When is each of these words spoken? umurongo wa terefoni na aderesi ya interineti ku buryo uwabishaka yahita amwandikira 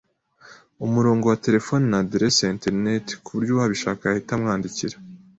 umurongo 0.85 1.23
wa 1.31 1.37
terefoni 1.45 1.85
na 1.91 1.97
aderesi 2.03 2.39
ya 2.43 2.53
interineti 2.55 3.13
ku 3.23 3.29
buryo 3.35 3.51
uwabishaka 3.53 4.01
yahita 4.05 4.31
amwandikira 4.35 4.95